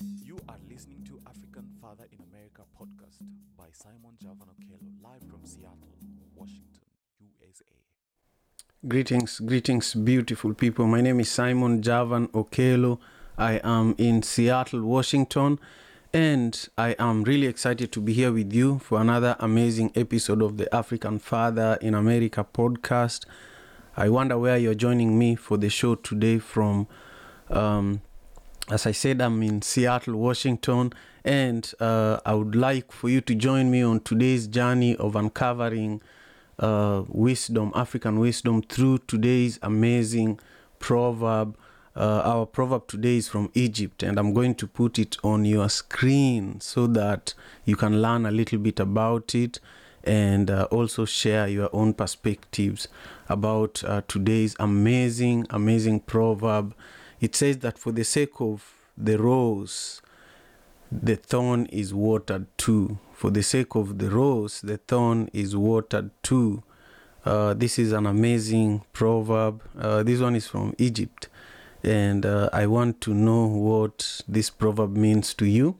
[0.00, 3.22] You are listening to African Father in America podcast
[3.56, 5.88] by Simon Javan Okello, live from Seattle,
[6.34, 6.82] Washington,
[7.18, 7.64] USA.
[8.86, 10.86] Greetings, greetings, beautiful people.
[10.86, 12.98] My name is Simon Javan Okello.
[13.38, 15.58] I am in Seattle, Washington,
[16.12, 20.58] and I am really excited to be here with you for another amazing episode of
[20.58, 23.24] the African Father in America podcast.
[23.96, 26.86] I wonder where you're joining me for the show today from.
[27.48, 28.02] Um,
[28.68, 30.92] as I said, I'm in Seattle, Washington,
[31.24, 36.02] and uh, I would like for you to join me on today's journey of uncovering
[36.58, 40.40] uh, wisdom, African wisdom, through today's amazing
[40.80, 41.56] proverb.
[41.94, 45.68] Uh, our proverb today is from Egypt, and I'm going to put it on your
[45.68, 49.60] screen so that you can learn a little bit about it
[50.02, 52.88] and uh, also share your own perspectives
[53.28, 56.74] about uh, today's amazing, amazing proverb.
[57.20, 60.02] It says that for the sake of the rose,
[60.90, 62.98] the thorn is watered too.
[63.12, 66.62] For the sake of the rose, the thorn is watered too.
[67.24, 69.62] Uh, this is an amazing proverb.
[69.78, 71.28] Uh, this one is from Egypt.
[71.82, 75.76] And uh, I want to know what this proverb means to you.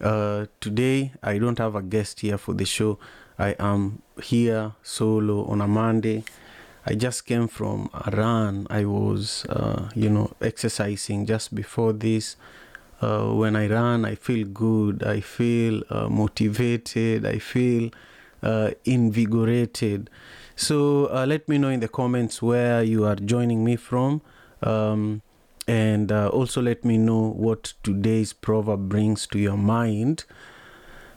[0.00, 2.98] Uh, today, I don't have a guest here for the show.
[3.38, 6.24] I am here solo on a Monday.
[6.90, 8.66] I just came from a run.
[8.70, 12.36] I was, uh, you know, exercising just before this.
[13.02, 15.02] Uh, when I run, I feel good.
[15.02, 17.26] I feel uh, motivated.
[17.26, 17.90] I feel
[18.42, 20.08] uh, invigorated.
[20.56, 24.22] So uh, let me know in the comments where you are joining me from.
[24.62, 25.20] Um,
[25.66, 30.24] and uh, also let me know what today's proverb brings to your mind.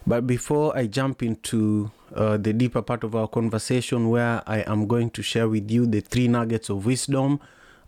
[0.05, 4.88] But before I jump into uh, the deeper part of our conversation, where I am
[4.88, 7.39] going to share with you the three nuggets of wisdom,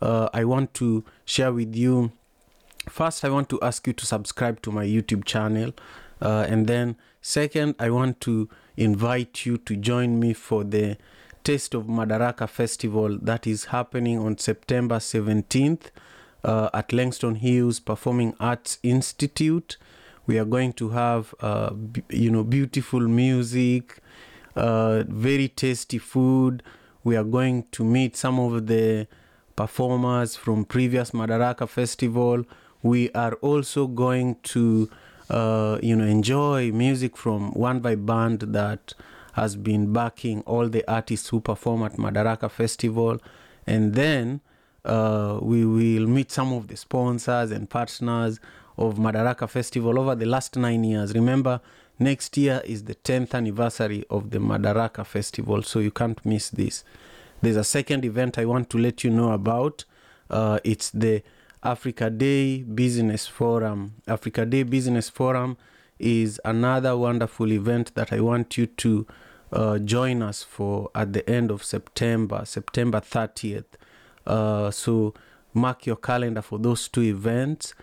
[0.02, 2.12] uh, I want to share with you.
[2.88, 5.74] First, I want to ask you to subscribe to my YouTube channel.
[6.22, 10.98] Uh, and then, second, I want to invite you to join me for the
[11.44, 15.88] Taste of Madaraka Festival that is happening on September 17th
[16.44, 19.78] uh, at Langston Hughes Performing Arts Institute
[20.26, 24.02] we are going to have uh, b- you know beautiful music
[24.56, 26.64] uh, very tasty food.
[27.04, 29.08] We are going to meet some of the
[29.56, 32.46] performers from previous madaraka festival.
[32.82, 34.90] We are also going to
[35.30, 38.94] uh, you know enjoy music from One Vibe band that
[39.34, 43.20] has been backing all the artists who perform at madaraka festival.
[43.66, 44.42] And then
[44.86, 48.40] uh, we will meet some of the sponsors and partners
[48.78, 51.14] of Madaraka Festival over the last nine years.
[51.14, 51.62] Remember,
[52.00, 56.84] next year is the 10th anniversary of the Madaraka Festival, so you can't miss this.
[57.42, 59.86] There's a second event I want to let you know about.
[60.30, 61.24] Uh, it's the
[61.62, 63.96] Africa Day Business Forum.
[64.08, 65.58] Africa Day Business Forum
[66.00, 69.08] is another wonderful event that I want you to
[69.52, 73.66] uh, join us for at the end of September, September 30th.
[74.26, 75.14] Uh, so
[75.54, 77.74] mark your calendar for those two events.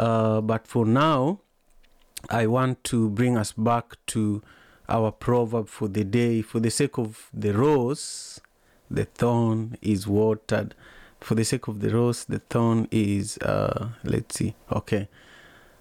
[0.00, 1.40] Uh, but for now,
[2.30, 4.42] I want to bring us back to
[4.88, 6.40] our proverb for the day.
[6.40, 8.40] For the sake of the rose,
[8.90, 10.74] the thorn is watered.
[11.20, 15.08] For the sake of the rose, the thorn is, uh, let's see, okay.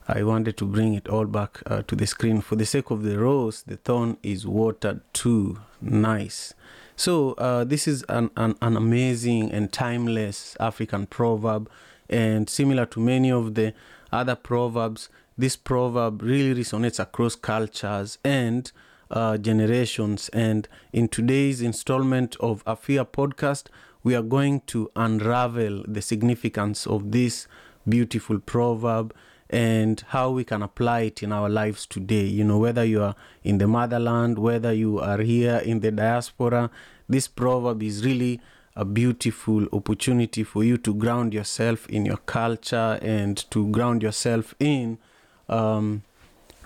[0.06, 2.42] I wanted to bring it all back uh, to the screen.
[2.42, 5.60] For the sake of the rose, the thorn is watered too.
[5.80, 6.54] Nice.
[6.98, 11.70] So, uh, this is an, an, an amazing and timeless African proverb.
[12.10, 13.74] And similar to many of the
[14.12, 18.72] other proverbs, this proverb really resonates across cultures and
[19.12, 20.30] uh, generations.
[20.30, 23.68] And in today's installment of Afia podcast,
[24.04, 27.48] we are going to unravel the significance of this
[27.88, 29.14] beautiful proverb
[29.50, 32.26] and how we can apply it in our lives today.
[32.26, 36.70] You know, whether you are in the motherland, whether you are here in the diaspora,
[37.08, 38.40] this proverb is really
[38.76, 44.56] a beautiful opportunity for you to ground yourself in your culture and to ground yourself
[44.60, 44.98] in
[45.48, 46.04] um,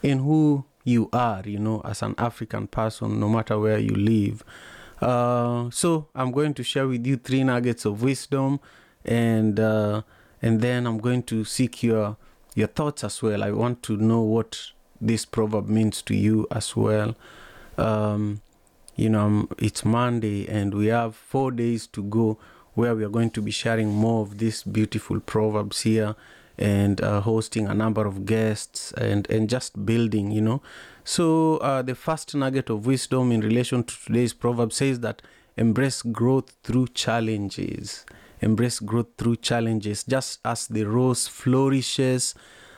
[0.01, 4.43] in who you are you know as an african person no matter where you live.
[5.01, 8.59] Uh, so i'm going to share with you three nuggets of wisdom
[9.03, 10.01] and uh,
[10.41, 12.15] and then i'm going to seek your
[12.55, 13.43] your thoughts as well.
[13.43, 17.15] I want to know what this proverb means to you as well.
[17.77, 18.41] Um,
[18.95, 22.37] you know it's monday and we have four days to go
[22.73, 26.15] where we are going to be sharing more of these beautiful proverbs here
[26.57, 30.61] and uh, hosting a number of guests and and just building you know.
[31.03, 35.21] So uh, the first nugget of wisdom in relation to today's proverb says that
[35.57, 38.05] embrace growth through challenges.
[38.41, 40.03] Embrace growth through challenges.
[40.03, 42.35] Just as the rose flourishes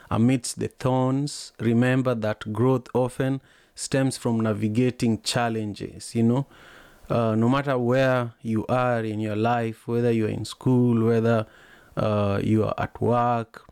[0.10, 3.42] amidst the thorns, remember that growth often
[3.76, 6.48] stems from navigating challenges, you know.
[7.10, 11.46] Uh, no matter where you are in your life, whether you're in school, whether
[11.96, 13.64] uh, you are at work,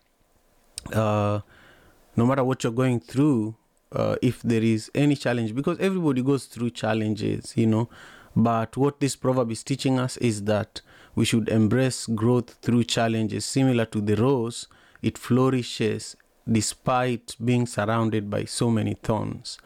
[0.94, 1.40] uh,
[2.16, 3.56] no matter what you're going through,
[3.92, 7.90] uh, if there is any challenge, because everybody goes through challenges, you know.
[8.36, 10.82] But what this proverb is teaching us is that
[11.16, 13.46] we should embrace growth through challenges.
[13.46, 14.68] Similar to the rose,
[15.02, 16.16] it flourishes
[16.52, 19.60] despite being surrounded by so many thorns.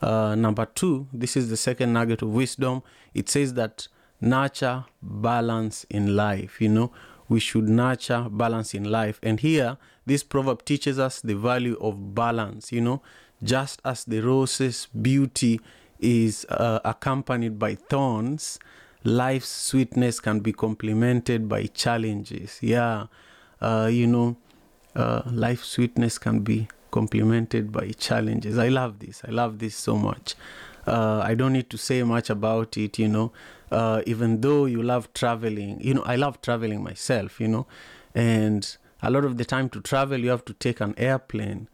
[0.00, 2.82] Uh, number two, this is the second nugget of wisdom.
[3.14, 3.88] It says that
[4.20, 6.60] nurture balance in life.
[6.60, 6.92] You know,
[7.28, 9.18] we should nurture balance in life.
[9.22, 12.72] And here, this proverb teaches us the value of balance.
[12.72, 13.02] You know,
[13.42, 15.60] just as the rose's beauty
[16.00, 18.58] is uh, accompanied by thorns,
[19.04, 22.58] life's sweetness can be complemented by challenges.
[22.60, 23.06] Yeah,
[23.60, 24.36] uh, you know,
[24.94, 28.58] uh, life sweetness can be complemented by challenges.
[28.58, 29.22] I love this.
[29.26, 30.34] I love this so much.
[30.86, 33.32] Uh, I don't need to say much about it, you know.
[33.70, 37.66] Uh, even though you love traveling, you know, I love traveling myself, you know,
[38.14, 41.68] and a lot of the time to travel, you have to take an airplane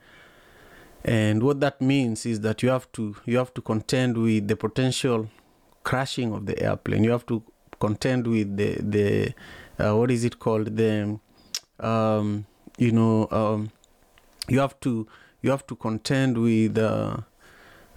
[1.05, 4.57] and what that means is that you have to you have to contend with the
[4.57, 5.29] potential
[5.83, 7.43] crashing of the airplane you have to
[7.79, 9.35] contend with the the
[9.79, 11.19] uh, what is it called the
[11.81, 12.47] um,
[12.79, 13.71] you know um,
[14.49, 15.07] you have to
[15.43, 17.19] you have to contend with uh,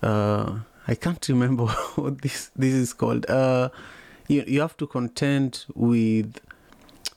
[0.01, 1.65] uh, I can't remember
[1.95, 3.25] what this this is called.
[3.29, 3.69] Uh,
[4.27, 6.39] you you have to contend with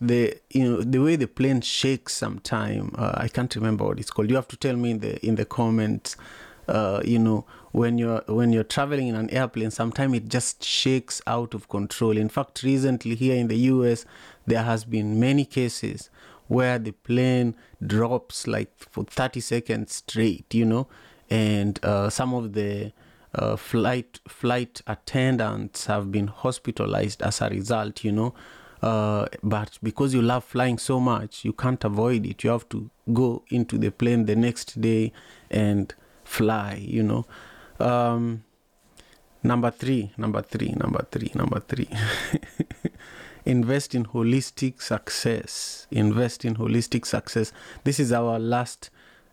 [0.01, 4.11] the you know the way the plane shakes sometime uh, i can't remember what it's
[4.11, 4.31] called.
[4.31, 6.17] You have to tell me in the in the comments
[6.69, 11.21] uh, you know when you're when you're traveling in an airplane sometimes it just shakes
[11.27, 12.17] out of control.
[12.17, 14.07] In fact recently here in the us
[14.47, 16.09] there has been many cases
[16.51, 17.55] where the plane
[17.87, 20.89] drops like for 30 seconds straight you know
[21.31, 22.93] and uh, some of the
[23.37, 28.35] uh, flight flight attendants have been hospitalized as a result you know
[28.83, 32.43] uh, but because you love flying so much, you can't avoid it.
[32.43, 35.13] You have to go into the plane the next day
[35.51, 35.95] and
[36.25, 37.27] fly, you know.
[37.79, 38.45] Um,
[39.43, 41.91] number three, number three, number three, number three.
[43.45, 45.87] Invest in holistic success.
[45.91, 47.53] Invest in holistic success.
[47.85, 48.91] This is our last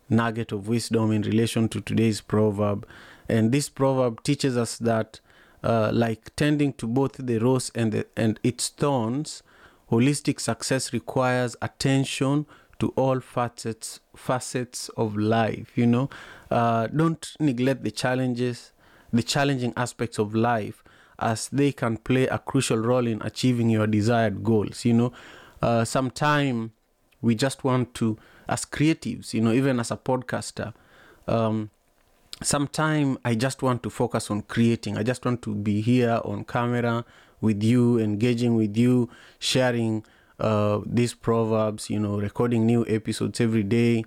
[0.08, 2.86] nugget of wisdom in relation to today's proverb.
[3.28, 5.20] And this proverb teaches us that
[5.62, 9.42] uh, like tending to both the rose and the, and its thorns,
[9.90, 12.46] holistic success requires attention
[12.78, 15.72] to all facets facets of life.
[15.76, 16.10] You know,
[16.50, 18.72] uh, don't neglect the challenges,
[19.12, 20.84] the challenging aspects of life,
[21.18, 24.84] as they can play a crucial role in achieving your desired goals.
[24.84, 25.12] You know,
[25.60, 26.72] uh, sometime
[27.20, 28.16] we just want to,
[28.48, 30.72] as creatives, you know, even as a podcaster.
[31.26, 31.70] Um,
[32.42, 34.96] sometime I just want to focus on creating.
[34.96, 37.04] I just want to be here on camera
[37.40, 40.04] with you, engaging with you, sharing
[40.38, 44.04] uh, these proverbs, you know, recording new episodes every day.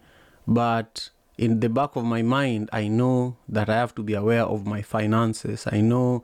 [0.48, 4.44] But in the back of my mind, I know that I have to be aware
[4.44, 5.68] of my finances.
[5.72, 6.24] I know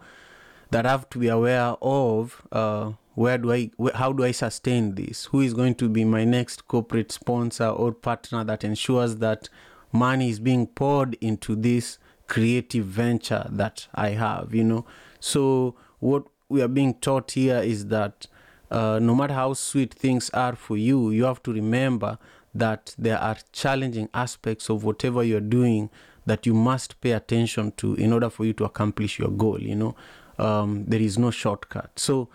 [0.71, 4.95] that I have to be aware of uh, where do I, how do I sustain
[4.95, 5.25] this?
[5.25, 9.49] Who is going to be my next corporate sponsor or partner that ensures that
[9.91, 11.97] money is being poured into this
[12.27, 14.85] creative venture that I have, you know.
[15.19, 18.27] So what we are being taught here is that
[18.69, 22.17] uh, no matter how sweet things are for you, you have to remember
[22.53, 25.89] that there are challenging aspects of whatever you're doing
[26.25, 29.61] that you must pay attention to in order for you to accomplish your goal.
[29.61, 29.95] You know,
[30.37, 31.91] um, there is no shortcut.
[31.97, 32.29] So,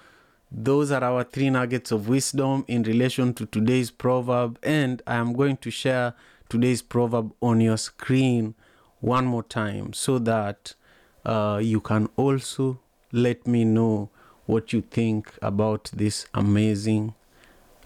[0.55, 5.33] those are our three nuggets of wisdom in relation to today's proverb, and I am
[5.33, 6.15] going to share
[6.51, 8.55] today's proverb on your screen
[9.01, 10.75] one more time so that
[11.25, 12.81] uh, you can also
[13.13, 14.11] let me know
[14.45, 17.15] what you think about this amazing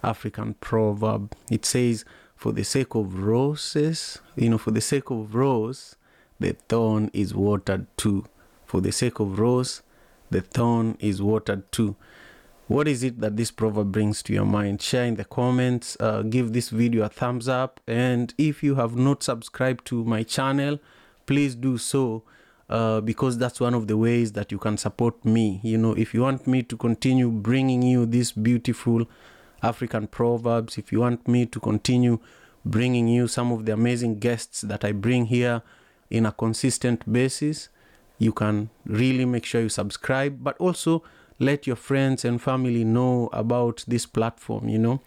[0.02, 1.32] African proverb.
[1.50, 2.04] It says,
[2.34, 5.96] For the sake of roses, you know, for the sake of rose,
[6.40, 8.26] the thorn is watered too.
[8.64, 9.82] For the sake of rose,
[10.30, 11.96] the thorn is watered too.
[12.68, 14.82] What is it that this proverb brings to your mind?
[14.82, 18.96] Share in the comments, uh, give this video a thumbs up, and if you have
[18.96, 20.80] not subscribed to my channel,
[21.26, 22.24] please do so
[22.68, 25.60] uh, because that's one of the ways that you can support me.
[25.62, 29.06] You know, if you want me to continue bringing you these beautiful
[29.62, 32.18] African proverbs, if you want me to continue
[32.64, 35.62] bringing you some of the amazing guests that I bring here
[36.10, 37.68] in a consistent basis,
[38.18, 41.02] you can really make sure you subscribe, but also
[41.38, 44.68] let your friends and family know about this platform.
[44.68, 45.00] You know,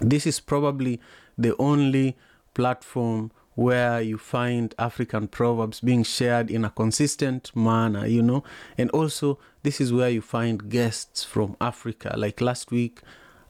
[0.00, 1.00] this is probably
[1.36, 2.16] the only
[2.54, 8.42] platform where you find African proverbs being shared in a consistent manner, you know.
[8.78, 12.14] And also, this is where you find guests from Africa.
[12.16, 13.00] Like last week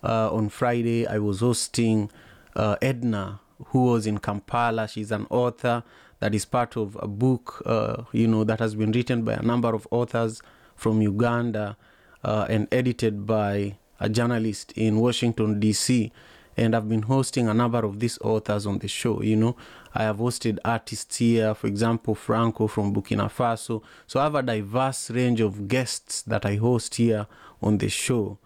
[0.03, 2.11] uh, on Friday, I was hosting
[2.57, 4.89] uh, Edna, who was in Kampala.
[4.89, 5.85] She's an author
[6.21, 9.43] that is part of a book, uh, you know, that has been written by a
[9.43, 10.43] number of authors
[10.77, 11.77] from Uganda
[12.23, 16.13] uh, and edited by a journalist in Washington, D.C.
[16.57, 19.23] And I've been hosting a number of these authors on the show.
[19.23, 19.57] You know,
[19.95, 23.83] I have hosted artists here, for example, Franco from Burkina Faso.
[24.07, 27.27] So I have a diverse range of guests that I host here
[27.63, 28.39] on the show.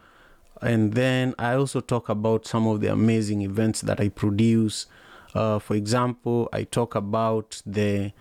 [0.61, 4.87] And then I also talk about some of the amazing events that I produce.
[5.35, 8.13] Uh, for example, I talk about the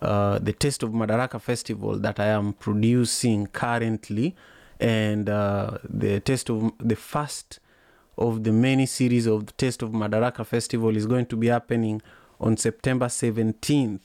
[0.00, 4.34] uh, the Taste of Madaraka Festival that I am producing currently,
[4.80, 7.60] and uh, the Taste of the first
[8.18, 12.02] of the many series of the Taste of Madaraka Festival is going to be happening
[12.40, 14.00] on September 17th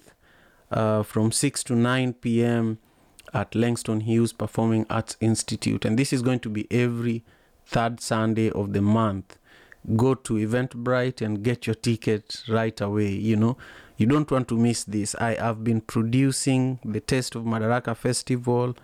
[0.71, 2.77] uh, from 6 to 9 p.m.
[3.33, 7.23] at Langston Hughes Performing Arts Institute, and this is going to be every
[7.65, 9.37] third Sunday of the month.
[9.95, 13.09] Go to Eventbrite and get your ticket right away.
[13.09, 13.57] You know,
[13.95, 15.15] you don't want to miss this.
[15.15, 18.75] I have been producing the Taste of Madaraka Festival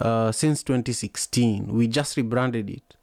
[0.00, 1.68] uh, since 2016.
[1.68, 2.96] We just rebranded it.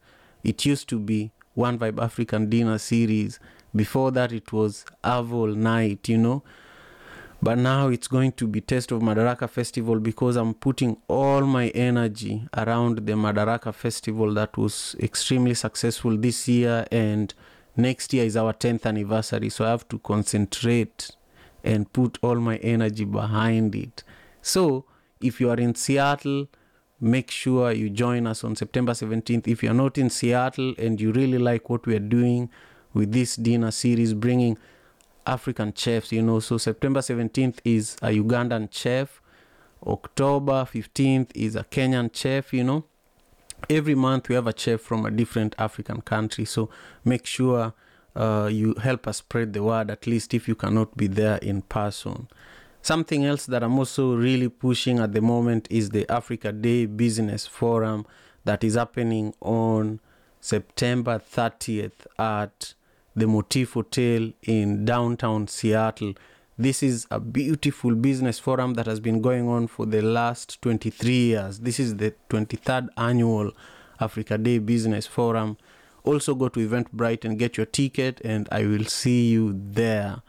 [0.44, 3.40] It used to be One Vibe African Dinner Series.
[3.76, 6.44] Before that, it was Avol Night, you know.
[7.42, 11.68] But now it's going to be Taste of Madaraka Festival because I'm putting all my
[11.70, 17.34] energy around the Madaraka Festival that was extremely successful this year, and
[17.76, 19.50] next year is our 10th anniversary.
[19.50, 21.12] So I have to concentrate
[21.64, 24.04] and put all my energy behind it.
[24.42, 24.86] So
[25.22, 26.48] if you are in Seattle,
[27.00, 29.48] make sure you join us on September 17th.
[29.48, 32.50] If you're not in Seattle and you really like what we are doing
[32.94, 34.58] with this dinner series, bringing
[35.28, 36.40] African chefs, you know.
[36.40, 39.22] So September 17th is a Ugandan chef,
[39.86, 42.86] October 15th is a Kenyan chef, you know.
[43.70, 46.46] Every month we have a chef from a different African country.
[46.46, 46.70] So
[47.04, 47.74] make sure
[48.16, 51.62] uh, you help us spread the word, at least if you cannot be there in
[51.64, 52.28] person.
[52.82, 57.46] Something else that I'm also really pushing at the moment is the Africa Day Business
[57.46, 58.06] Forum
[58.46, 60.00] that is happening on
[60.40, 62.74] September 30th at
[63.18, 66.14] the Motif Hotel in downtown Seattle.
[66.56, 71.12] This is a beautiful business forum that has been going on for the last 23
[71.12, 71.60] years.
[71.60, 73.54] This is the 23rd annual
[74.00, 75.58] Africa Day Business Forum.
[76.04, 80.22] Also, go to Eventbrite and get your ticket, and I will see you there.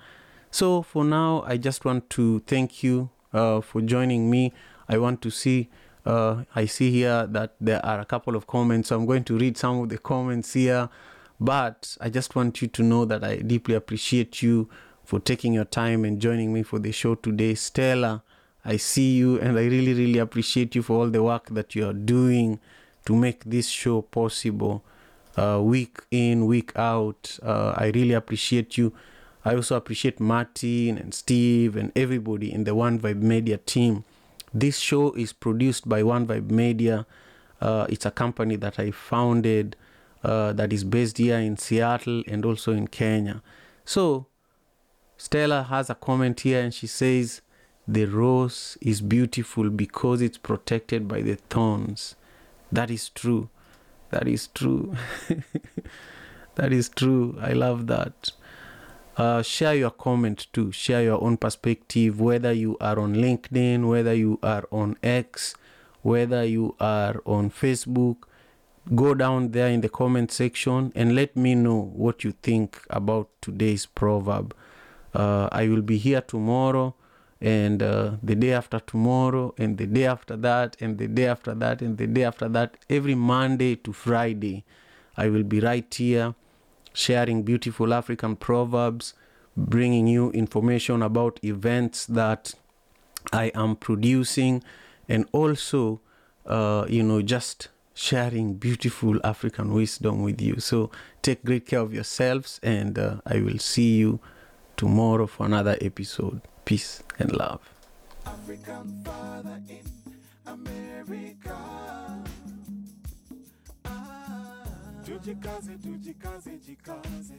[0.50, 4.54] So, for now, I just want to thank you uh, for joining me.
[4.88, 5.68] I want to see,
[6.06, 9.36] uh, I see here that there are a couple of comments, so I'm going to
[9.36, 10.88] read some of the comments here.
[11.40, 14.68] But I just want you to know that I deeply appreciate you
[15.04, 17.54] for taking your time and joining me for the show today.
[17.54, 18.22] Stella,
[18.64, 21.88] I see you and I really, really appreciate you for all the work that you
[21.88, 22.58] are doing
[23.06, 24.84] to make this show possible
[25.36, 27.38] uh, week in, week out.
[27.42, 28.92] Uh, I really appreciate you.
[29.44, 34.04] I also appreciate Martin and Steve and everybody in the One Vibe Media team.
[34.52, 37.06] This show is produced by One Vibe Media.
[37.60, 39.76] Uh, it's a company that I founded
[40.22, 43.42] uh, that is based here in Seattle and also in Kenya.
[43.84, 44.26] So,
[45.16, 47.40] Stella has a comment here and she says,
[47.86, 52.14] The rose is beautiful because it's protected by the thorns.
[52.70, 53.48] That is true.
[54.10, 54.94] That is true.
[56.54, 57.36] that is true.
[57.40, 58.32] I love that.
[59.16, 60.70] Uh, share your comment too.
[60.70, 65.56] Share your own perspective, whether you are on LinkedIn, whether you are on X,
[66.02, 68.27] whether you are on Facebook
[68.94, 73.28] go down there in the comment section and let me know what you think about
[73.40, 74.54] today's proverb.
[75.14, 76.94] Uh, I will be here tomorrow
[77.40, 81.54] and uh, the day after tomorrow and the day after that and the day after
[81.54, 82.76] that and the day after that.
[82.88, 84.64] Every Monday to Friday,
[85.16, 86.34] I will be right here
[86.92, 89.14] sharing beautiful African proverbs,
[89.56, 92.54] bringing you information about events that
[93.32, 94.62] I am producing,
[95.08, 96.00] and also,
[96.46, 97.68] uh, you know, just
[97.98, 100.60] sharing beautiful African wisdom with you.
[100.60, 100.90] So
[101.20, 104.20] take great care of yourselves, and uh, I will see you
[104.76, 106.40] tomorrow for another episode.
[106.64, 107.60] Peace and love.
[108.24, 109.82] African father in
[110.46, 111.56] America.
[113.84, 114.62] Ah,
[115.04, 117.34] tujikaze, tujikaze, jikaze.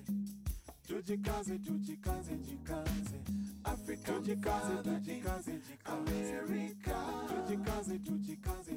[0.88, 3.20] Tujikaze, tujikaze, jikaze.
[3.64, 5.86] Africa, tujikaze, tujikaze, jikaze.
[5.86, 6.98] America,
[7.48, 8.72] tujikaze, tujikaze.